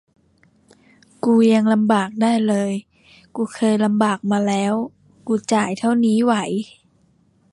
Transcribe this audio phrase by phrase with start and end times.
[1.25, 2.71] กูยังลำบากได้เลย
[3.35, 4.73] กูเคยลำบากมาแล้ว
[5.27, 6.33] กูจ่ายเท่านี้ไหว